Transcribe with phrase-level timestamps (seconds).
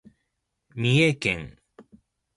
[0.73, 1.59] 三重県